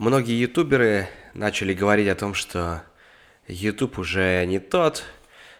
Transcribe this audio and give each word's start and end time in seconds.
Многие 0.00 0.40
ютуберы 0.40 1.10
начали 1.34 1.74
говорить 1.74 2.08
о 2.08 2.14
том, 2.14 2.32
что 2.32 2.82
YouTube 3.46 3.98
уже 3.98 4.46
не 4.46 4.58
тот, 4.58 5.04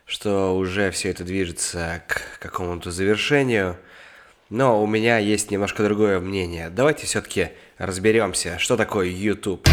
что 0.07 0.57
уже 0.57 0.91
все 0.93 1.11
это 1.11 1.25
движется 1.25 2.03
к 2.09 2.39
какому-то 2.39 2.91
завершению. 2.91 3.77
Но 4.49 4.83
у 4.83 4.87
меня 4.87 5.19
есть 5.19 5.51
немножко 5.51 5.85
другое 5.85 6.21
мнение. 6.21 6.71
Давайте 6.71 7.05
все-таки 7.05 7.51
разберемся, 7.77 8.59
что 8.59 8.79
такое 8.79 9.09
YouTube. 9.09 9.69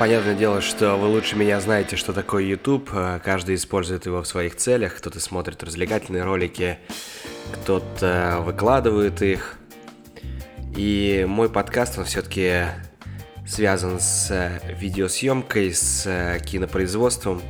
Понятное 0.00 0.34
дело, 0.34 0.62
что 0.62 0.96
вы 0.96 1.08
лучше 1.08 1.36
меня 1.36 1.60
знаете, 1.60 1.96
что 1.96 2.14
такое 2.14 2.42
YouTube. 2.42 2.88
Каждый 3.22 3.54
использует 3.54 4.06
его 4.06 4.22
в 4.22 4.26
своих 4.26 4.56
целях. 4.56 4.96
Кто-то 4.96 5.20
смотрит 5.20 5.62
развлекательные 5.62 6.22
ролики, 6.22 6.78
кто-то 7.52 8.38
выкладывает 8.40 9.20
их. 9.20 9.58
И 10.74 11.26
мой 11.28 11.50
подкаст, 11.50 11.98
он 11.98 12.06
все-таки 12.06 12.62
связан 13.46 14.00
с 14.00 14.58
видеосъемкой, 14.78 15.74
с 15.74 16.38
кинопроизводством 16.46 17.42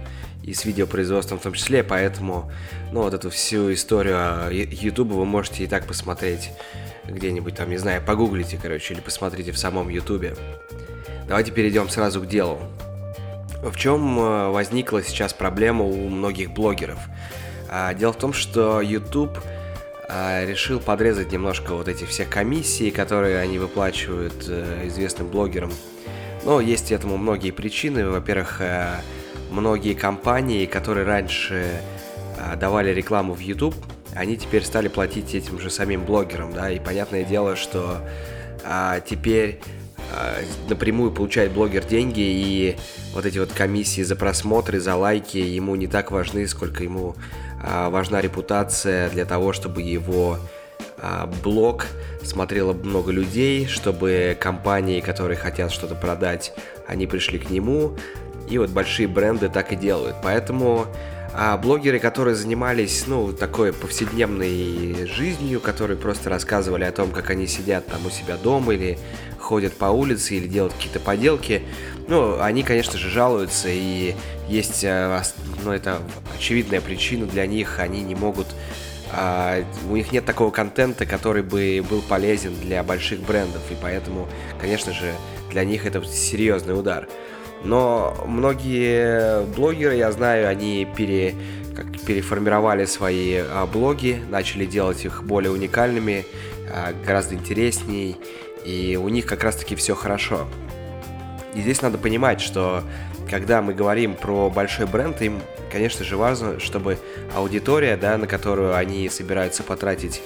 и 0.43 0.53
с 0.53 0.65
видеопроизводством 0.65 1.39
в 1.39 1.43
том 1.43 1.53
числе, 1.53 1.85
поэтому, 1.85 2.51
ну, 2.91 3.03
вот 3.03 3.15
эту 3.15 3.31
всю 3.31 3.73
историю 3.73 4.51
YouTube 4.51 5.13
вы 5.13 5.25
можете 5.25 5.63
и 5.63 5.67
так 5.69 5.87
посмотреть 5.87 6.51
где-нибудь 7.07 7.55
там, 7.55 7.71
не 7.71 7.77
знаю, 7.77 8.03
погуглите, 8.05 8.59
короче, 8.61 8.95
или 8.95 9.01
посмотрите 9.01 9.53
в 9.53 9.59
самом 9.59 9.89
YouTube. 9.89 10.37
Давайте 11.31 11.53
перейдем 11.53 11.89
сразу 11.89 12.21
к 12.23 12.27
делу. 12.27 12.59
В 13.63 13.77
чем 13.77 14.19
э, 14.19 14.49
возникла 14.49 15.01
сейчас 15.01 15.33
проблема 15.33 15.85
у 15.85 16.09
многих 16.09 16.51
блогеров? 16.51 16.99
А, 17.69 17.95
дело 17.95 18.13
в 18.13 18.17
том, 18.19 18.33
что 18.33 18.81
YouTube 18.81 19.39
а, 20.09 20.45
решил 20.45 20.81
подрезать 20.81 21.31
немножко 21.31 21.75
вот 21.75 21.87
эти 21.87 22.03
все 22.03 22.25
комиссии, 22.25 22.91
которые 22.91 23.39
они 23.39 23.61
выплачивают 23.61 24.45
э, 24.49 24.89
известным 24.89 25.29
блогерам. 25.29 25.71
Но 26.45 26.61
есть 26.61 26.91
этому 26.91 27.17
многие 27.17 27.53
причины. 27.53 28.11
Во-первых, 28.11 28.61
э, 28.61 28.97
многие 29.53 29.95
компании, 29.95 30.67
которые 30.67 31.07
раньше 31.07 31.81
давали 32.57 32.91
рекламу 32.91 33.35
в 33.35 33.39
YouTube, 33.39 33.77
они 34.17 34.37
теперь 34.37 34.65
стали 34.65 34.89
платить 34.89 35.33
этим 35.37 35.61
же 35.61 35.71
самим 35.71 36.05
блогерам, 36.05 36.53
да, 36.53 36.73
и 36.73 36.81
понятное 36.81 37.23
дело, 37.23 37.55
что 37.55 37.99
а, 38.65 38.99
теперь 39.01 39.61
а, 39.65 39.80
напрямую 40.69 41.13
получает 41.13 41.53
блогер 41.53 41.85
деньги, 41.85 42.21
и 42.21 42.77
вот 43.13 43.27
эти 43.27 43.39
вот 43.39 43.53
комиссии 43.53 44.03
за 44.03 44.17
просмотры, 44.17 44.81
за 44.81 44.97
лайки 44.97 45.39
ему 45.39 45.77
не 45.77 45.87
так 45.87 46.11
важны, 46.11 46.47
сколько 46.49 46.83
ему 46.85 47.17
а, 47.63 47.91
важна 47.91 48.21
репутация 48.21 49.11
для 49.11 49.25
того, 49.25 49.53
чтобы 49.53 49.83
его 49.83 50.39
а, 50.99 51.31
блог 51.43 51.87
смотрело 52.23 52.73
много 52.73 53.13
людей, 53.13 53.67
чтобы 53.67 54.37
компании, 54.41 55.01
которые 55.01 55.37
хотят 55.37 55.73
что-то 55.73 55.95
продать, 55.95 56.53
они 56.87 57.07
пришли 57.07 57.39
к 57.39 57.51
нему. 57.51 57.97
И 58.49 58.59
вот 58.59 58.71
большие 58.71 59.07
бренды 59.07 59.49
так 59.49 59.73
и 59.73 59.77
делают. 59.77 60.17
Поэтому 60.23 60.87
а 61.33 61.57
блогеры, 61.57 61.99
которые 61.99 62.35
занимались, 62.35 63.05
ну, 63.07 63.33
такой 63.33 63.73
повседневной 63.73 65.07
жизнью, 65.07 65.61
которые 65.61 65.97
просто 65.97 66.29
рассказывали 66.29 66.85
о 66.85 66.93
том, 66.93 67.11
как 67.11 67.31
они 67.31 67.47
сидят 67.47 67.87
там 67.87 68.05
у 68.07 68.11
себя 68.11 68.37
дома 68.37 68.75
или 68.75 68.99
ходят 69.39 69.73
по 69.75 69.87
улице 69.87 70.35
или 70.35 70.49
делают 70.49 70.75
какие-то 70.75 71.01
поделки. 71.01 71.63
Ну, 72.09 72.41
они, 72.41 72.63
конечно 72.63 72.99
же, 72.99 73.09
жалуются, 73.09 73.69
и 73.69 74.15
есть, 74.49 74.83
э, 74.83 75.23
ну, 75.65 75.71
это 75.71 75.99
очевидная 76.37 76.81
причина 76.81 77.27
для 77.27 77.47
них, 77.47 77.79
они 77.79 78.03
не 78.03 78.15
могут 78.15 78.47
а, 79.13 79.65
у 79.89 79.97
них 79.97 80.13
нет 80.13 80.25
такого 80.25 80.51
контента, 80.51 81.05
который 81.05 81.43
бы 81.43 81.85
был 81.89 82.01
полезен 82.01 82.55
для 82.61 82.83
больших 82.83 83.21
брендов, 83.21 83.63
и 83.71 83.77
поэтому, 83.81 84.29
конечно 84.61 84.93
же, 84.93 85.13
для 85.51 85.65
них 85.65 85.85
это 85.85 86.05
серьезный 86.05 86.79
удар. 86.79 87.09
Но 87.65 88.17
многие 88.27 89.45
блогеры, 89.55 89.97
я 89.97 90.11
знаю, 90.13 90.49
они 90.49 90.87
пере, 90.97 91.35
как, 91.77 92.01
переформировали 92.01 92.87
свои 92.87 93.37
а, 93.37 93.67
блоги, 93.67 94.23
начали 94.31 94.65
делать 94.65 95.05
их 95.05 95.25
более 95.25 95.51
уникальными, 95.51 96.25
а, 96.73 96.93
гораздо 97.05 97.35
интересней, 97.35 98.17
и 98.65 98.99
у 99.01 99.09
них 99.09 99.27
как 99.27 99.45
раз-таки 99.45 99.75
все 99.75 99.95
хорошо. 99.95 100.47
И 101.55 101.61
здесь 101.61 101.83
надо 101.83 101.99
понимать, 101.99 102.41
что 102.41 102.83
когда 103.29 103.61
мы 103.61 103.75
говорим 103.75 104.15
про 104.15 104.51
большой 104.51 104.87
бренд, 104.87 105.21
им, 105.23 105.41
конечно 105.71 106.05
же, 106.05 106.17
важно, 106.17 106.59
чтобы 106.61 106.99
аудитория, 107.35 107.97
да, 107.97 108.17
на 108.19 108.27
которую 108.27 108.75
они 108.75 109.09
собираются 109.09 109.63
потратить 109.63 110.23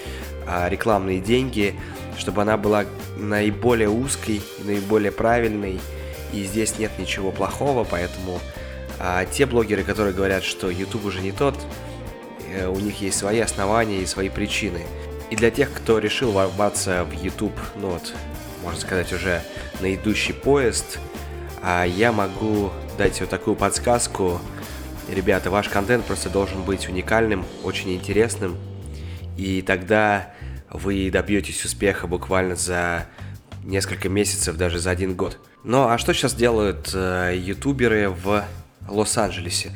а, 0.46 0.68
рекламные 0.68 1.20
деньги, 1.20 1.74
чтобы 2.16 2.42
она 2.42 2.56
была 2.56 2.84
наиболее 3.16 3.88
узкой, 3.88 4.40
наиболее 4.64 5.12
правильной, 5.12 5.80
и 6.34 6.44
здесь 6.44 6.78
нет 6.78 6.90
ничего 6.98 7.30
плохого, 7.30 7.84
поэтому 7.84 8.40
а, 8.98 9.24
те 9.24 9.46
блогеры, 9.46 9.84
которые 9.84 10.14
говорят, 10.14 10.42
что 10.42 10.68
YouTube 10.68 11.04
уже 11.04 11.20
не 11.20 11.32
тот, 11.32 11.54
э, 12.52 12.66
у 12.66 12.78
них 12.80 13.00
есть 13.00 13.18
свои 13.18 13.40
основания 13.40 14.00
и 14.00 14.06
свои 14.06 14.28
причины. 14.28 14.80
И 15.30 15.36
для 15.36 15.50
тех, 15.50 15.72
кто 15.72 15.98
решил 15.98 16.32
ворваться 16.32 17.04
в 17.04 17.12
YouTube, 17.12 17.58
ну 17.76 17.90
вот, 17.90 18.12
можно 18.62 18.80
сказать, 18.80 19.12
уже 19.12 19.42
на 19.80 19.94
идущий 19.94 20.32
поезд, 20.32 20.98
а 21.62 21.84
я 21.84 22.12
могу 22.12 22.70
дать 22.98 23.20
вот 23.20 23.30
такую 23.30 23.56
подсказку. 23.56 24.40
Ребята, 25.08 25.50
ваш 25.50 25.68
контент 25.68 26.04
просто 26.04 26.30
должен 26.30 26.62
быть 26.62 26.88
уникальным, 26.88 27.44
очень 27.62 27.94
интересным, 27.94 28.56
и 29.36 29.62
тогда 29.62 30.32
вы 30.70 31.10
добьетесь 31.10 31.64
успеха 31.64 32.06
буквально 32.06 32.56
за 32.56 33.06
несколько 33.64 34.08
месяцев, 34.08 34.56
даже 34.56 34.78
за 34.78 34.90
один 34.90 35.14
год. 35.14 35.38
Ну 35.62 35.88
а 35.88 35.98
что 35.98 36.12
сейчас 36.12 36.34
делают 36.34 36.90
э, 36.94 37.34
ютуберы 37.36 38.10
в 38.10 38.44
Лос-Анджелесе? 38.88 39.72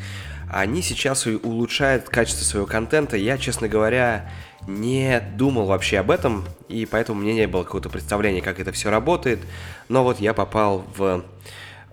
Они 0.50 0.80
сейчас 0.82 1.26
улучшают 1.26 2.08
качество 2.08 2.44
своего 2.44 2.66
контента. 2.66 3.16
Я, 3.16 3.36
честно 3.36 3.68
говоря, 3.68 4.30
не 4.66 5.20
думал 5.36 5.66
вообще 5.66 5.98
об 5.98 6.10
этом, 6.10 6.46
и 6.68 6.86
поэтому 6.86 7.20
у 7.20 7.22
меня 7.22 7.34
не 7.34 7.46
было 7.46 7.64
какого-то 7.64 7.90
представления, 7.90 8.40
как 8.40 8.60
это 8.60 8.72
все 8.72 8.90
работает. 8.90 9.40
Но 9.88 10.04
вот 10.04 10.20
я 10.20 10.32
попал 10.34 10.86
в 10.96 11.24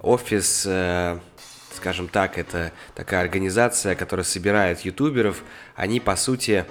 офис, 0.01 0.63
э, 0.65 1.19
скажем 1.73 2.07
так, 2.07 2.37
это 2.37 2.71
такая 2.95 3.21
организация, 3.21 3.95
которая 3.95 4.23
собирает 4.23 4.81
ютуберов. 4.81 5.43
Они, 5.75 5.99
по 5.99 6.15
сути, 6.15 6.65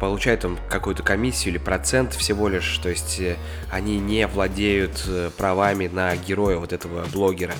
получают 0.00 0.40
там 0.40 0.58
какую-то 0.68 1.02
комиссию 1.02 1.54
или 1.54 1.58
процент 1.58 2.14
всего 2.14 2.48
лишь, 2.48 2.78
то 2.78 2.88
есть 2.88 3.20
э, 3.20 3.36
они 3.70 3.98
не 3.98 4.26
владеют 4.26 5.04
э, 5.06 5.30
правами 5.36 5.88
на 5.88 6.16
героя 6.16 6.56
вот 6.56 6.72
этого 6.72 7.04
блогера, 7.12 7.54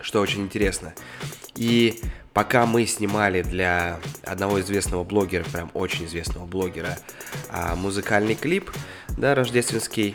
что 0.00 0.20
очень 0.20 0.42
интересно. 0.42 0.94
И 1.56 2.00
пока 2.32 2.66
мы 2.66 2.86
снимали 2.86 3.42
для 3.42 3.98
одного 4.22 4.60
известного 4.60 5.04
блогера, 5.04 5.44
прям 5.44 5.70
очень 5.74 6.04
известного 6.04 6.46
блогера, 6.46 6.98
а, 7.50 7.74
музыкальный 7.76 8.34
клип, 8.34 8.70
да, 9.16 9.34
рождественский, 9.34 10.14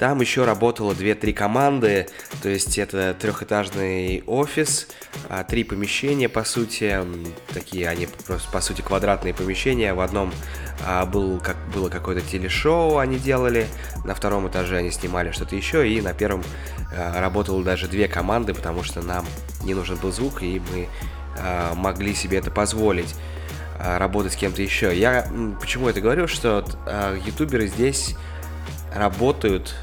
там 0.00 0.18
еще 0.22 0.46
работало 0.46 0.92
2-3 0.92 1.34
команды, 1.34 2.08
то 2.42 2.48
есть 2.48 2.78
это 2.78 3.14
трехэтажный 3.20 4.24
офис, 4.26 4.88
а, 5.28 5.44
три 5.44 5.62
помещения, 5.62 6.30
по 6.30 6.42
сути, 6.42 7.04
такие 7.52 7.86
они 7.86 8.08
просто, 8.26 8.50
по 8.50 8.62
сути, 8.62 8.80
квадратные 8.80 9.34
помещения. 9.34 9.92
В 9.92 10.00
одном 10.00 10.32
а, 10.86 11.04
был, 11.04 11.38
как, 11.38 11.56
было 11.74 11.90
какое-то 11.90 12.26
телешоу 12.26 12.96
они 12.96 13.18
делали, 13.18 13.66
на 14.06 14.14
втором 14.14 14.48
этаже 14.48 14.78
они 14.78 14.90
снимали 14.90 15.32
что-то 15.32 15.54
еще, 15.54 15.86
и 15.86 16.00
на 16.00 16.14
первом 16.14 16.42
а, 16.96 17.20
работало 17.20 17.62
даже 17.62 17.86
две 17.86 18.08
команды, 18.08 18.54
потому 18.54 18.82
что 18.82 19.02
нам 19.02 19.26
не 19.64 19.74
нужен 19.74 19.98
был 19.98 20.12
звук, 20.12 20.42
и 20.42 20.62
мы 20.72 20.88
могли 21.76 22.14
себе 22.14 22.38
это 22.38 22.50
позволить 22.50 23.14
работать 23.78 24.32
с 24.32 24.36
кем-то 24.36 24.60
еще. 24.60 24.94
Я 24.94 25.26
почему 25.60 25.88
это 25.88 26.00
говорю, 26.00 26.26
что 26.26 26.64
ютуберы 27.24 27.66
здесь 27.68 28.16
работают 28.94 29.76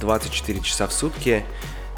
24 0.00 0.60
часа 0.60 0.86
в 0.86 0.92
сутки, 0.92 1.44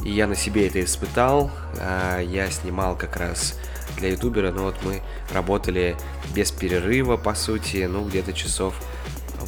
и 0.05 0.11
я 0.11 0.27
на 0.27 0.35
себе 0.35 0.67
это 0.67 0.83
испытал. 0.83 1.51
А, 1.79 2.21
я 2.21 2.51
снимал 2.51 2.97
как 2.97 3.17
раз 3.17 3.59
для 3.97 4.11
ютубера, 4.11 4.53
но 4.53 4.65
вот 4.65 4.77
мы 4.83 5.03
работали 5.33 5.97
без 6.35 6.51
перерыва, 6.51 7.17
по 7.17 7.35
сути, 7.35 7.89
ну, 7.91 8.07
где-то 8.07 8.33
часов 8.33 8.75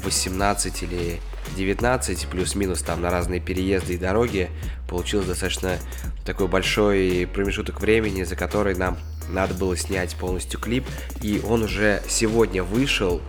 18 0.02 0.82
или 0.82 1.20
19, 1.56 2.26
плюс-минус 2.26 2.82
там 2.82 3.00
на 3.00 3.11
разные 3.11 3.41
переезды 3.41 3.94
и 3.94 3.99
дороги. 3.99 4.50
Получилось 4.88 5.26
достаточно 5.26 5.79
такой 6.25 6.49
большой 6.49 7.29
промежуток 7.32 7.81
времени, 7.81 8.23
за 8.25 8.37
который 8.37 8.75
нам 8.75 8.99
надо 9.29 9.55
было 9.55 9.76
снять 9.76 10.14
полностью 10.17 10.61
клип, 10.61 10.85
и 11.23 11.41
он 11.47 11.62
уже 11.62 12.02
сегодня 12.08 12.62
вышел. 12.62 13.20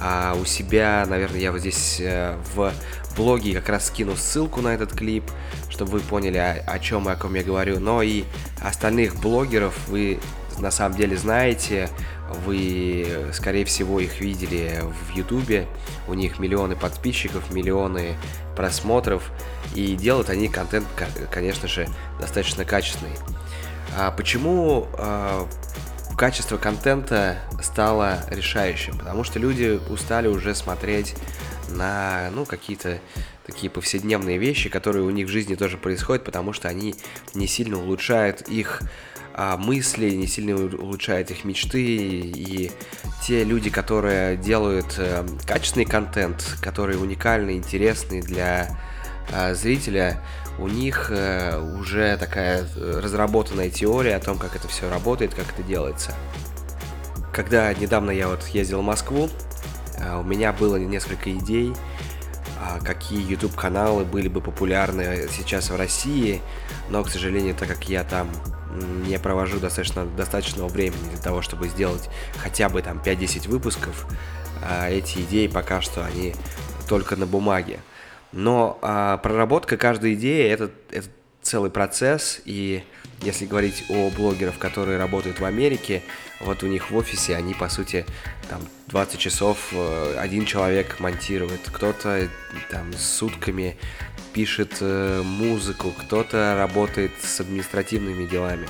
А 0.00 0.36
у 0.40 0.44
себя, 0.44 1.04
наверное, 1.08 1.40
я 1.40 1.52
вот 1.52 1.60
здесь 1.60 1.98
э, 2.00 2.36
в 2.54 2.72
блоге 3.16 3.54
как 3.54 3.68
раз 3.68 3.86
скину 3.86 4.16
ссылку 4.16 4.60
на 4.60 4.68
этот 4.68 4.92
клип, 4.92 5.24
чтобы 5.70 5.92
вы 5.92 6.00
поняли, 6.00 6.36
о, 6.36 6.62
о 6.66 6.78
чем 6.78 7.08
и 7.08 7.12
о 7.12 7.16
ком 7.16 7.34
я 7.34 7.42
говорю. 7.42 7.80
Но 7.80 8.02
и 8.02 8.24
остальных 8.60 9.16
блогеров 9.16 9.74
вы 9.88 10.20
на 10.58 10.70
самом 10.70 10.96
деле 10.96 11.16
знаете. 11.16 11.88
Вы, 12.44 13.06
скорее 13.32 13.64
всего, 13.64 14.00
их 14.00 14.20
видели 14.20 14.82
в 14.82 15.16
Ютубе. 15.16 15.66
У 16.06 16.14
них 16.14 16.38
миллионы 16.38 16.76
подписчиков, 16.76 17.50
миллионы 17.52 18.16
просмотров. 18.54 19.30
И 19.74 19.96
делают 19.96 20.28
они 20.28 20.48
контент, 20.48 20.86
конечно 21.30 21.68
же, 21.68 21.88
достаточно 22.20 22.64
качественный. 22.64 23.12
А 23.96 24.10
почему 24.10 24.86
а, 24.94 25.48
качество 26.18 26.56
контента 26.56 27.38
стало 27.62 28.24
решающим? 28.28 28.98
Потому 28.98 29.22
что 29.22 29.38
люди 29.38 29.80
устали 29.88 30.26
уже 30.26 30.54
смотреть 30.54 31.14
на 31.70 32.30
ну, 32.34 32.44
какие-то 32.44 32.98
такие 33.46 33.70
повседневные 33.70 34.36
вещи, 34.36 34.68
которые 34.68 35.04
у 35.04 35.10
них 35.10 35.28
в 35.28 35.30
жизни 35.30 35.54
тоже 35.54 35.78
происходят, 35.78 36.24
потому 36.24 36.52
что 36.52 36.68
они 36.68 36.96
не 37.34 37.46
сильно 37.46 37.78
улучшают 37.78 38.42
их 38.42 38.82
а, 39.32 39.56
мысли, 39.56 40.10
не 40.10 40.26
сильно 40.26 40.56
улучшают 40.56 41.30
их 41.30 41.44
мечты. 41.44 41.82
И 41.84 42.72
те 43.24 43.44
люди, 43.44 43.70
которые 43.70 44.36
делают 44.36 44.96
а, 44.98 45.24
качественный 45.46 45.86
контент, 45.86 46.56
который 46.60 47.00
уникальный, 47.00 47.56
интересный 47.56 48.22
для 48.22 48.76
зрителя, 49.54 50.20
у 50.58 50.68
них 50.68 51.10
а, 51.10 51.58
уже 51.80 52.16
такая 52.16 52.66
разработанная 52.76 53.70
теория 53.70 54.16
о 54.16 54.20
том, 54.20 54.38
как 54.38 54.56
это 54.56 54.68
все 54.68 54.88
работает, 54.90 55.34
как 55.34 55.52
это 55.52 55.62
делается. 55.62 56.14
Когда 57.32 57.72
недавно 57.74 58.10
я 58.10 58.28
вот 58.28 58.46
ездил 58.48 58.80
в 58.80 58.84
Москву, 58.84 59.28
у 60.16 60.22
меня 60.22 60.52
было 60.52 60.76
несколько 60.76 61.32
идей, 61.32 61.74
а, 62.60 62.80
какие 62.80 63.24
YouTube 63.24 63.54
каналы 63.54 64.04
были 64.04 64.28
бы 64.28 64.40
популярны 64.40 65.28
сейчас 65.30 65.70
в 65.70 65.76
России, 65.76 66.42
но, 66.88 67.04
к 67.04 67.10
сожалению, 67.10 67.54
так 67.54 67.68
как 67.68 67.88
я 67.88 68.02
там 68.02 68.28
не 69.06 69.18
провожу 69.18 69.58
достаточно 69.58 70.04
достаточного 70.04 70.68
времени 70.68 71.08
для 71.10 71.20
того, 71.20 71.40
чтобы 71.40 71.68
сделать 71.68 72.10
хотя 72.36 72.68
бы 72.68 72.82
там 72.82 72.98
5-10 72.98 73.48
выпусков. 73.48 74.06
А, 74.62 74.88
эти 74.88 75.20
идеи 75.20 75.46
пока 75.46 75.80
что 75.80 76.04
они 76.04 76.34
только 76.88 77.16
на 77.16 77.26
бумаге. 77.26 77.80
Но 78.32 78.78
а, 78.82 79.16
проработка 79.18 79.76
каждой 79.76 80.14
идеи 80.14 80.48
это, 80.48 80.70
это 80.90 81.08
целый 81.42 81.70
процесс, 81.70 82.40
и 82.44 82.84
если 83.22 83.46
говорить 83.46 83.84
о 83.88 84.10
блогерах, 84.10 84.58
которые 84.58 84.98
работают 84.98 85.40
в 85.40 85.44
Америке, 85.44 86.02
вот 86.40 86.62
у 86.62 86.66
них 86.66 86.90
в 86.90 86.96
офисе 86.96 87.34
они, 87.34 87.54
по 87.54 87.68
сути, 87.68 88.06
там 88.48 88.60
20 88.88 89.18
часов 89.18 89.70
э, 89.72 90.16
один 90.18 90.44
человек 90.44 91.00
монтирует, 91.00 91.60
кто-то 91.66 92.28
там 92.70 92.92
сутками 92.92 93.76
пишет 94.32 94.76
э, 94.80 95.22
музыку, 95.24 95.92
кто-то 95.98 96.54
работает 96.56 97.10
с 97.20 97.40
административными 97.40 98.26
делами. 98.26 98.68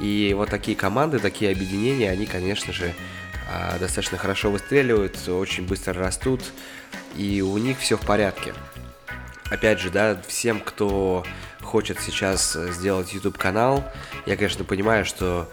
И 0.00 0.32
вот 0.36 0.50
такие 0.50 0.76
команды, 0.76 1.18
такие 1.18 1.50
объединения, 1.50 2.10
они, 2.10 2.26
конечно 2.26 2.72
же, 2.72 2.94
а, 3.52 3.76
достаточно 3.78 4.18
хорошо 4.18 4.50
выстреливают, 4.52 5.28
очень 5.28 5.66
быстро 5.66 5.94
растут, 5.94 6.40
и 7.16 7.42
у 7.42 7.58
них 7.58 7.80
все 7.80 7.96
в 7.96 8.06
порядке. 8.06 8.54
Опять 9.50 9.80
же, 9.80 9.90
да, 9.90 10.20
всем, 10.26 10.60
кто 10.60 11.24
хочет 11.60 12.00
сейчас 12.00 12.54
сделать 12.54 13.12
YouTube 13.12 13.36
канал, 13.36 13.84
я, 14.26 14.36
конечно, 14.36 14.64
понимаю, 14.64 15.04
что 15.04 15.48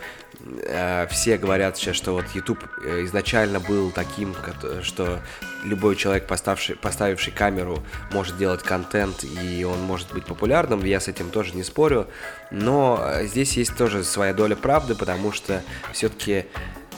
Э, 0.64 1.08
все 1.10 1.38
говорят 1.38 1.78
сейчас, 1.78 1.96
что 1.96 2.14
вот 2.14 2.26
YouTube 2.34 2.64
э, 2.84 3.04
изначально 3.06 3.60
был 3.60 3.92
таким, 3.92 4.36
что 4.84 5.20
любой 5.64 5.96
человек, 5.96 6.28
поставший, 6.28 6.76
поставивший 6.76 7.34
камеру, 7.34 7.84
может 8.12 8.38
делать 8.38 8.64
контент, 8.64 9.24
и 9.24 9.64
он 9.64 9.82
может 9.82 10.14
быть 10.14 10.26
популярным, 10.26 10.84
я 10.84 11.00
с 11.00 11.08
этим 11.08 11.30
тоже 11.32 11.56
не 11.56 11.64
спорю, 11.64 12.08
но 12.52 13.02
э, 13.04 13.26
здесь 13.26 13.58
есть 13.58 13.76
тоже 13.76 14.04
своя 14.04 14.34
доля 14.34 14.56
правды, 14.56 14.96
потому 14.96 15.32
что 15.32 15.64
все-таки 15.92 16.46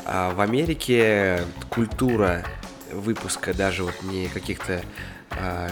а, 0.06 0.34
в 0.34 0.42
Америке 0.42 1.44
культура 1.69 2.44
выпуска 2.92 3.54
даже 3.54 3.84
вот 3.84 4.01
не 4.04 4.28
каких-то 4.28 4.81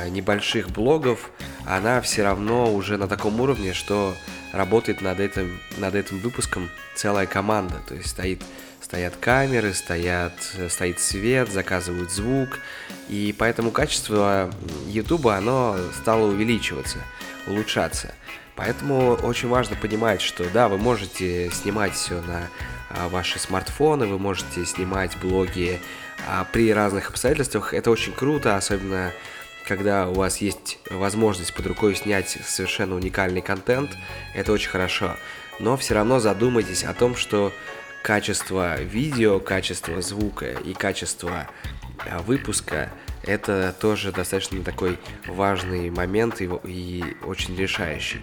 небольших 0.09 0.69
блогов, 0.69 1.31
она 1.65 2.01
все 2.01 2.23
равно 2.23 2.73
уже 2.73 2.97
на 2.97 3.07
таком 3.07 3.39
уровне, 3.41 3.73
что 3.73 4.15
работает 4.53 5.01
над 5.01 5.19
этим, 5.19 5.59
над 5.77 5.95
этим 5.95 6.19
выпуском 6.19 6.69
целая 6.95 7.25
команда. 7.25 7.75
То 7.87 7.95
есть 7.95 8.09
стоит, 8.09 8.41
стоят 8.81 9.15
камеры, 9.17 9.73
стоят, 9.73 10.33
стоит 10.69 10.99
свет, 10.99 11.51
заказывают 11.51 12.11
звук. 12.11 12.59
И 13.09 13.35
поэтому 13.37 13.71
качество 13.71 14.51
YouTube 14.87 15.27
оно 15.27 15.77
стало 16.01 16.27
увеличиваться, 16.27 16.99
улучшаться. 17.47 18.13
Поэтому 18.55 19.13
очень 19.13 19.49
важно 19.49 19.75
понимать, 19.75 20.21
что 20.21 20.49
да, 20.49 20.67
вы 20.67 20.77
можете 20.79 21.51
снимать 21.51 21.93
все 21.93 22.21
на 22.21 22.47
а, 22.89 23.07
ваши 23.07 23.37
смартфоны, 23.37 24.07
вы 24.07 24.17
можете 24.17 24.65
снимать 24.65 25.15
блоги 25.17 25.79
а, 26.27 26.43
при 26.51 26.73
разных 26.73 27.09
обстоятельствах. 27.11 27.75
Это 27.75 27.91
очень 27.91 28.13
круто, 28.13 28.57
особенно 28.57 29.11
когда 29.67 30.07
у 30.07 30.13
вас 30.13 30.37
есть 30.37 30.79
возможность 30.89 31.53
под 31.53 31.67
рукой 31.67 31.95
снять 31.95 32.29
совершенно 32.29 32.95
уникальный 32.95 33.41
контент, 33.41 33.91
это 34.33 34.51
очень 34.51 34.69
хорошо. 34.69 35.15
Но 35.59 35.75
все 35.77 35.95
равно 35.95 36.19
задумайтесь 36.19 36.83
о 36.83 36.93
том, 36.93 37.15
что 37.15 37.51
качество 38.03 38.81
видео, 38.81 39.39
качество 39.39 40.01
звука 40.01 40.51
и 40.51 40.73
качество 40.73 41.47
а, 42.09 42.19
выпуска 42.19 42.89
это 43.23 43.75
тоже 43.79 44.11
достаточно 44.11 44.63
такой 44.63 44.97
важный 45.27 45.89
момент 45.89 46.41
и, 46.41 47.03
очень 47.25 47.55
решающий. 47.57 48.21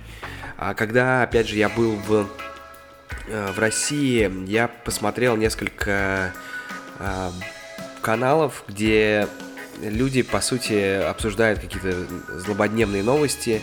А 0.57 0.73
когда, 0.75 1.23
опять 1.23 1.49
же, 1.49 1.57
я 1.57 1.69
был 1.69 1.97
в, 1.97 2.27
э, 3.27 3.53
в 3.53 3.59
России, 3.59 4.31
я 4.49 4.69
посмотрел 4.69 5.37
несколько 5.37 6.33
э, 6.99 7.31
каналов, 8.01 8.65
где 8.67 9.29
люди, 9.81 10.23
по 10.23 10.41
сути, 10.41 11.03
обсуждают 11.03 11.61
какие-то 11.61 12.07
злободневные 12.39 13.03
новости, 13.03 13.63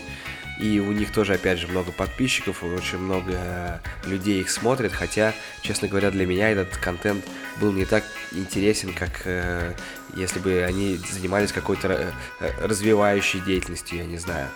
и 0.59 0.79
у 0.79 0.91
них 0.91 1.11
тоже, 1.11 1.33
опять 1.33 1.57
же, 1.57 1.67
много 1.67 1.91
подписчиков, 1.91 2.63
очень 2.63 2.99
много 2.99 3.81
людей 4.05 4.41
их 4.41 4.51
смотрят, 4.51 4.91
хотя, 4.91 5.33
честно 5.63 5.87
говоря, 5.87 6.11
для 6.11 6.27
меня 6.27 6.51
этот 6.51 6.77
контент 6.77 7.25
был 7.59 7.71
не 7.71 7.85
так 7.85 8.03
интересен, 8.31 8.93
как 8.93 9.21
э, 9.25 9.73
если 10.15 10.39
бы 10.39 10.63
они 10.63 10.97
занимались 10.97 11.51
какой-то 11.51 12.13
э, 12.39 12.51
развивающей 12.61 13.39
деятельностью, 13.39 13.97
я 13.97 14.05
не 14.05 14.17
знаю. 14.17 14.47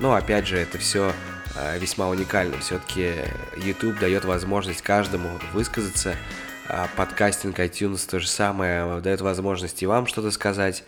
Но, 0.00 0.14
опять 0.14 0.46
же, 0.46 0.58
это 0.58 0.76
все 0.76 1.14
э, 1.54 1.78
весьма 1.78 2.08
уникально. 2.08 2.58
Все-таки 2.58 3.12
YouTube 3.56 3.98
дает 3.98 4.26
возможность 4.26 4.82
каждому 4.82 5.40
высказаться, 5.54 6.14
подкастинг, 6.96 7.58
iTunes 7.58 8.08
то 8.08 8.20
же 8.20 8.28
самое, 8.28 9.00
дает 9.00 9.20
возможность 9.20 9.82
и 9.82 9.86
вам 9.86 10.06
что-то 10.06 10.30
сказать. 10.30 10.84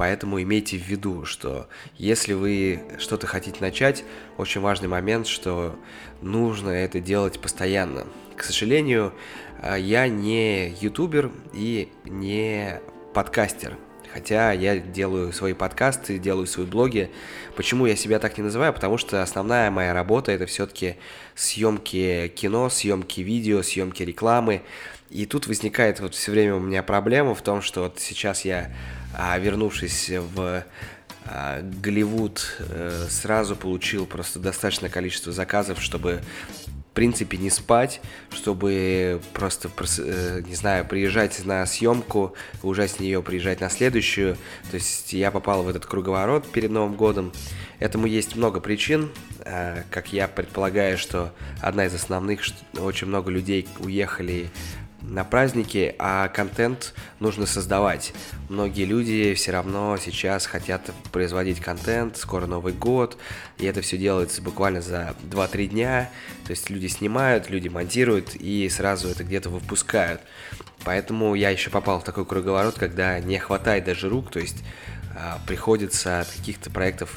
Поэтому 0.00 0.40
имейте 0.40 0.78
в 0.78 0.82
виду, 0.88 1.26
что 1.26 1.68
если 1.98 2.32
вы 2.32 2.82
что-то 2.98 3.26
хотите 3.26 3.58
начать, 3.60 4.02
очень 4.38 4.62
важный 4.62 4.88
момент, 4.88 5.26
что 5.26 5.78
нужно 6.22 6.70
это 6.70 7.00
делать 7.00 7.38
постоянно. 7.38 8.06
К 8.34 8.42
сожалению, 8.42 9.12
а, 9.60 9.76
я 9.76 10.08
не 10.08 10.70
ютубер 10.80 11.30
и 11.52 11.92
не 12.04 12.80
подкастер. 13.12 13.76
Хотя 14.10 14.52
я 14.52 14.78
делаю 14.78 15.34
свои 15.34 15.52
подкасты, 15.52 16.18
делаю 16.18 16.46
свои 16.46 16.64
блоги. 16.64 17.10
Почему 17.54 17.84
я 17.84 17.94
себя 17.94 18.18
так 18.18 18.38
не 18.38 18.44
называю? 18.44 18.72
Потому 18.72 18.96
что 18.96 19.22
основная 19.22 19.70
моя 19.70 19.92
работа 19.92 20.32
это 20.32 20.46
все-таки 20.46 20.96
съемки 21.34 22.32
кино, 22.34 22.70
съемки 22.70 23.20
видео, 23.20 23.62
съемки 23.62 24.02
рекламы. 24.02 24.62
И 25.10 25.26
тут 25.26 25.46
возникает 25.48 26.00
вот 26.00 26.14
все 26.14 26.30
время 26.30 26.54
у 26.54 26.60
меня 26.60 26.82
проблема 26.82 27.34
в 27.34 27.42
том, 27.42 27.62
что 27.62 27.82
вот 27.82 27.98
сейчас 27.98 28.44
я, 28.44 28.72
а, 29.12 29.36
вернувшись 29.38 30.10
в 30.10 30.64
а, 31.26 31.60
Голливуд, 31.62 32.56
э, 32.60 33.06
сразу 33.10 33.56
получил 33.56 34.06
просто 34.06 34.38
достаточное 34.38 34.88
количество 34.88 35.32
заказов, 35.32 35.82
чтобы 35.82 36.22
в 36.66 36.92
принципе 36.92 37.38
не 37.38 37.50
спать, 37.50 38.00
чтобы 38.30 39.20
просто, 39.32 39.70
э, 39.98 40.42
не 40.46 40.54
знаю, 40.54 40.84
приезжать 40.84 41.44
на 41.44 41.64
съемку, 41.66 42.34
уезжать 42.62 42.92
с 42.92 43.00
нее, 43.00 43.22
приезжать 43.22 43.60
на 43.60 43.68
следующую. 43.68 44.36
То 44.70 44.76
есть 44.76 45.12
я 45.12 45.30
попал 45.30 45.62
в 45.62 45.68
этот 45.68 45.86
круговорот 45.86 46.50
перед 46.50 46.70
Новым 46.70 46.96
годом. 46.96 47.32
Этому 47.78 48.06
есть 48.06 48.34
много 48.34 48.60
причин. 48.60 49.10
А, 49.44 49.84
как 49.90 50.12
я 50.12 50.26
предполагаю, 50.26 50.98
что 50.98 51.32
одна 51.60 51.86
из 51.86 51.94
основных, 51.94 52.42
что 52.42 52.56
очень 52.82 53.06
много 53.06 53.30
людей 53.30 53.68
уехали 53.78 54.50
на 55.02 55.24
праздники, 55.24 55.94
а 55.98 56.28
контент 56.28 56.94
нужно 57.18 57.46
создавать. 57.46 58.12
Многие 58.48 58.84
люди 58.84 59.34
все 59.34 59.52
равно 59.52 59.96
сейчас 59.96 60.46
хотят 60.46 60.90
производить 61.12 61.60
контент, 61.60 62.16
скоро 62.16 62.46
Новый 62.46 62.72
год, 62.72 63.16
и 63.58 63.66
это 63.66 63.80
все 63.80 63.96
делается 63.96 64.42
буквально 64.42 64.82
за 64.82 65.14
2-3 65.30 65.66
дня. 65.66 66.10
То 66.44 66.50
есть 66.50 66.70
люди 66.70 66.86
снимают, 66.86 67.50
люди 67.50 67.68
монтируют 67.68 68.34
и 68.34 68.68
сразу 68.68 69.08
это 69.08 69.24
где-то 69.24 69.50
выпускают. 69.50 70.20
Поэтому 70.84 71.34
я 71.34 71.50
еще 71.50 71.70
попал 71.70 72.00
в 72.00 72.04
такой 72.04 72.24
круговорот, 72.24 72.76
когда 72.78 73.18
не 73.20 73.38
хватает 73.38 73.84
даже 73.84 74.08
рук, 74.08 74.30
то 74.30 74.40
есть 74.40 74.64
а, 75.14 75.38
приходится 75.46 76.20
от 76.20 76.28
каких-то 76.28 76.70
проектов 76.70 77.14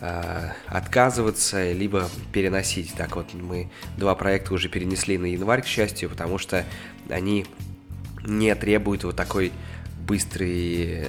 отказываться, 0.00 1.72
либо 1.72 2.08
переносить. 2.32 2.94
Так 2.94 3.16
вот, 3.16 3.34
мы 3.34 3.70
два 3.96 4.14
проекта 4.14 4.54
уже 4.54 4.68
перенесли 4.68 5.18
на 5.18 5.26
январь, 5.26 5.62
к 5.62 5.66
счастью, 5.66 6.08
потому 6.08 6.38
что 6.38 6.64
они 7.08 7.46
не 8.24 8.54
требует 8.54 9.04
вот 9.04 9.16
такой 9.16 9.52
быстрой 10.06 11.06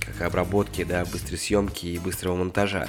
как 0.00 0.22
обработки, 0.22 0.84
да, 0.84 1.04
быстрой 1.04 1.38
съемки 1.38 1.86
и 1.86 1.98
быстрого 1.98 2.36
монтажа. 2.36 2.88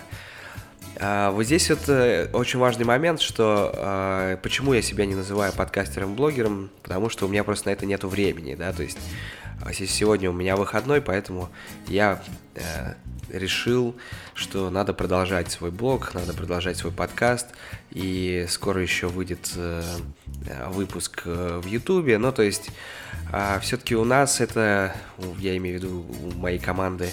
А, 0.99 1.31
вот 1.31 1.43
здесь 1.43 1.69
вот 1.69 1.87
э, 1.87 2.29
очень 2.33 2.59
важный 2.59 2.85
момент, 2.85 3.21
что 3.21 4.37
почему 4.43 4.73
я 4.73 4.81
себя 4.81 5.05
не 5.05 5.15
называю 5.15 5.53
подкастером-блогером, 5.53 6.69
потому 6.83 7.09
что 7.09 7.25
у 7.25 7.29
меня 7.29 7.43
просто 7.43 7.69
на 7.69 7.73
это 7.73 7.85
нету 7.85 8.07
времени, 8.07 8.55
да, 8.55 8.73
то 8.73 8.83
есть 8.83 8.97
а 9.63 9.73
сегодня 9.73 10.29
у 10.29 10.33
меня 10.33 10.55
выходной, 10.55 11.01
поэтому 11.01 11.49
я 11.87 12.21
э, 12.55 12.93
решил, 13.29 13.95
что 14.33 14.69
надо 14.69 14.93
продолжать 14.93 15.51
свой 15.51 15.71
блог, 15.71 16.13
надо 16.13 16.33
продолжать 16.33 16.77
свой 16.77 16.91
подкаст, 16.91 17.47
и 17.91 18.45
скоро 18.49 18.81
еще 18.81 19.07
выйдет 19.07 19.51
э, 19.55 19.83
выпуск 20.69 21.23
э, 21.25 21.61
в 21.63 21.67
Ютубе, 21.67 22.17
ну, 22.17 22.31
то 22.31 22.41
есть 22.41 22.71
э, 23.31 23.59
все-таки 23.61 23.95
у 23.95 24.03
нас 24.03 24.41
это, 24.41 24.95
я 25.37 25.55
имею 25.57 25.79
в 25.79 25.83
виду 25.83 26.05
у 26.23 26.37
моей 26.37 26.59
команды, 26.59 27.09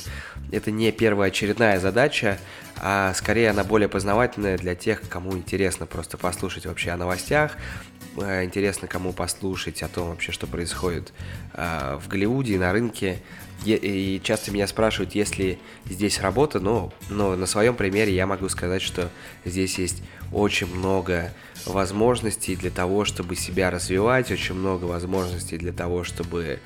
это 0.51 0.71
не 0.71 0.91
первая 0.93 1.29
очередная 1.29 1.79
задача, 1.81 2.39
а 2.81 3.13
скорее 3.15 3.51
она 3.51 3.65
более 3.65 3.89
познавательная 3.89 4.57
для 4.57 4.75
тех, 4.75 5.01
кому 5.09 5.33
интересно 5.37 5.87
просто 5.87 6.17
послушать 6.17 6.67
вообще 6.67 6.91
о 6.91 6.97
новостях, 6.97 7.57
э, 7.57 7.98
интересно 8.23 8.89
кому 8.89 9.13
послушать 9.13 9.83
о 9.83 9.89
том 9.89 10.11
вообще, 10.11 10.33
что 10.33 10.47
происходит 10.47 11.13
э, 11.55 11.99
в 12.01 12.09
Голливуде 12.09 12.55
и 12.55 12.59
на 12.59 12.73
рынке. 12.73 13.19
И 13.65 14.21
часто 14.23 14.53
меня 14.53 14.69
спрашивают, 14.69 15.17
есть 15.17 15.37
ли 15.37 15.59
здесь 15.85 16.21
работа, 16.21 16.61
но, 16.61 16.93
но 17.11 17.35
на 17.35 17.47
своем 17.47 17.75
примере 17.75 18.15
я 18.15 18.25
могу 18.27 18.49
сказать, 18.49 18.83
что 18.83 19.11
здесь 19.45 19.79
есть 19.79 20.01
очень 20.33 20.73
много 20.73 21.33
возможностей 21.67 22.55
для 22.55 22.71
того, 22.71 23.05
чтобы 23.05 23.35
себя 23.35 23.71
развивать, 23.71 24.31
очень 24.31 24.55
много 24.55 24.85
возможностей 24.85 25.59
для 25.59 25.73
того, 25.73 26.05
чтобы 26.05 26.61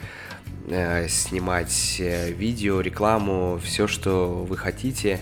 э, 0.68 1.08
снимать 1.08 1.96
э, 1.98 2.30
видео, 2.32 2.82
рекламу, 2.82 3.58
все, 3.64 3.86
что 3.86 4.44
вы 4.44 4.56
хотите. 4.58 5.18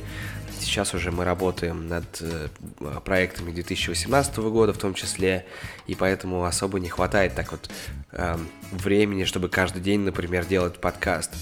Сейчас 0.61 0.95
уже 0.95 1.11
мы 1.11 1.25
работаем 1.25 1.89
над 1.89 2.05
э, 2.21 2.49
проектами 3.05 3.51
2018 3.51 4.37
года 4.39 4.73
в 4.73 4.79
том 4.79 4.95
числе, 4.95 5.47
и 5.87 5.95
поэтому 5.95 6.45
особо 6.45 6.79
не 6.79 6.89
хватает 6.89 7.35
так 7.35 7.53
вот 7.53 7.71
э, 8.13 8.37
времени, 8.71 9.25
чтобы 9.25 9.49
каждый 9.49 9.81
день, 9.81 10.01
например, 10.01 10.45
делать 10.45 10.79
подкаст. 10.79 11.33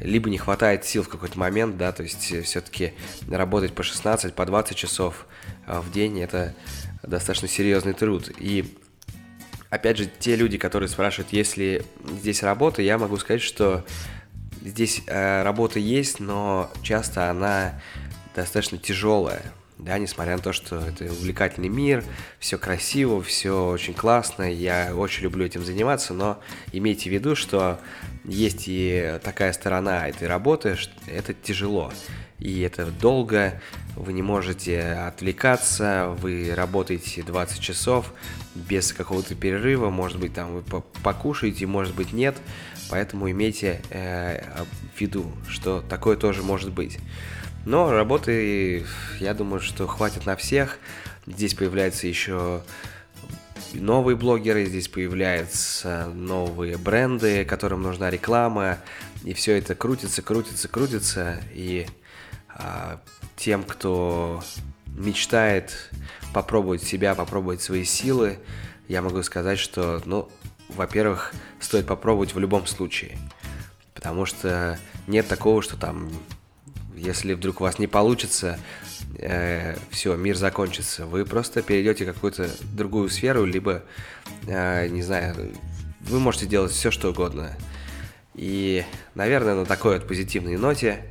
Либо 0.00 0.30
не 0.30 0.38
хватает 0.38 0.84
сил 0.84 1.02
в 1.02 1.08
какой-то 1.08 1.38
момент, 1.38 1.76
да, 1.76 1.92
то 1.92 2.02
есть 2.02 2.32
э, 2.32 2.42
все-таки 2.42 2.94
работать 3.30 3.74
по 3.74 3.82
16, 3.82 4.34
по 4.34 4.46
20 4.46 4.76
часов 4.76 5.26
э, 5.66 5.78
в 5.78 5.92
день 5.92 6.20
это 6.20 6.54
достаточно 7.02 7.48
серьезный 7.48 7.92
труд. 7.92 8.30
И 8.38 8.76
опять 9.70 9.98
же, 9.98 10.06
те 10.06 10.36
люди, 10.36 10.58
которые 10.58 10.88
спрашивают, 10.88 11.32
есть 11.32 11.56
ли 11.56 11.82
здесь 12.18 12.42
работа, 12.42 12.82
я 12.82 12.98
могу 12.98 13.16
сказать, 13.16 13.42
что 13.42 13.84
здесь 14.64 15.02
э, 15.06 15.42
работа 15.42 15.78
есть, 15.78 16.20
но 16.20 16.70
часто 16.82 17.30
она 17.30 17.80
достаточно 18.34 18.78
тяжелая, 18.78 19.52
да, 19.78 19.98
несмотря 19.98 20.36
на 20.36 20.42
то, 20.42 20.52
что 20.52 20.76
это 20.76 21.04
увлекательный 21.04 21.68
мир, 21.68 22.04
все 22.38 22.58
красиво, 22.58 23.22
все 23.22 23.68
очень 23.68 23.94
классно, 23.94 24.50
я 24.50 24.94
очень 24.94 25.24
люблю 25.24 25.44
этим 25.44 25.64
заниматься, 25.64 26.14
но 26.14 26.40
имейте 26.72 27.10
в 27.10 27.12
виду, 27.12 27.34
что 27.34 27.80
есть 28.24 28.64
и 28.66 29.18
такая 29.24 29.52
сторона 29.52 30.08
этой 30.08 30.28
работы, 30.28 30.76
что 30.76 30.92
это 31.08 31.34
тяжело, 31.34 31.92
и 32.38 32.60
это 32.60 32.86
долго, 32.86 33.60
вы 33.96 34.12
не 34.12 34.22
можете 34.22 34.80
отвлекаться, 34.80 36.14
вы 36.20 36.52
работаете 36.54 37.22
20 37.22 37.60
часов 37.60 38.12
без 38.54 38.92
какого-то 38.92 39.34
перерыва, 39.34 39.90
может 39.90 40.18
быть, 40.18 40.34
там 40.34 40.52
вы 40.52 40.62
покушаете, 41.02 41.66
может 41.66 41.94
быть, 41.94 42.12
нет, 42.12 42.36
поэтому 42.90 43.30
имейте 43.30 43.80
э, 43.90 44.44
в 44.94 45.00
виду, 45.00 45.32
что 45.48 45.82
такое 45.88 46.16
тоже 46.16 46.42
может 46.42 46.72
быть. 46.72 46.98
Но 47.64 47.92
работы, 47.92 48.84
я 49.20 49.34
думаю, 49.34 49.60
что 49.60 49.86
хватит 49.86 50.26
на 50.26 50.36
всех. 50.36 50.78
Здесь 51.26 51.54
появляются 51.54 52.06
еще 52.08 52.62
новые 53.72 54.16
блогеры, 54.16 54.66
здесь 54.66 54.88
появляются 54.88 56.10
новые 56.12 56.76
бренды, 56.76 57.44
которым 57.44 57.82
нужна 57.82 58.10
реклама, 58.10 58.78
и 59.24 59.32
все 59.32 59.56
это 59.56 59.74
крутится, 59.74 60.22
крутится, 60.22 60.68
крутится, 60.68 61.40
и 61.52 61.86
а, 62.48 63.00
тем, 63.36 63.62
кто 63.62 64.42
мечтает 64.86 65.90
попробовать 66.34 66.82
себя, 66.82 67.14
попробовать 67.14 67.62
свои 67.62 67.84
силы, 67.84 68.38
я 68.88 69.00
могу 69.00 69.22
сказать, 69.22 69.58
что, 69.58 70.02
ну, 70.04 70.28
во-первых, 70.68 71.32
стоит 71.60 71.86
попробовать 71.86 72.34
в 72.34 72.38
любом 72.38 72.66
случае, 72.66 73.16
потому 73.94 74.26
что 74.26 74.78
нет 75.06 75.28
такого, 75.28 75.62
что 75.62 75.76
там 75.76 76.10
если 77.02 77.34
вдруг 77.34 77.60
у 77.60 77.64
вас 77.64 77.78
не 77.78 77.86
получится, 77.86 78.58
э, 79.18 79.76
все, 79.90 80.16
мир 80.16 80.36
закончится. 80.36 81.06
Вы 81.06 81.24
просто 81.24 81.62
перейдете 81.62 82.04
в 82.04 82.14
какую-то 82.14 82.48
другую 82.72 83.08
сферу, 83.10 83.44
либо, 83.44 83.82
э, 84.46 84.88
не 84.88 85.02
знаю, 85.02 85.52
вы 86.00 86.20
можете 86.20 86.46
делать 86.46 86.72
все, 86.72 86.90
что 86.90 87.10
угодно. 87.10 87.56
И, 88.34 88.84
наверное, 89.14 89.54
на 89.54 89.66
такой 89.66 89.98
вот 89.98 90.08
позитивной 90.08 90.56
ноте 90.56 91.04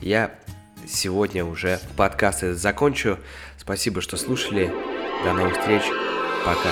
я 0.00 0.34
сегодня 0.86 1.44
уже 1.44 1.80
подкаст 1.96 2.42
этот 2.42 2.58
закончу. 2.58 3.18
Спасибо, 3.58 4.00
что 4.00 4.16
слушали. 4.16 4.72
До 5.24 5.32
новых 5.32 5.58
встреч. 5.58 5.82
Пока. 6.44 6.70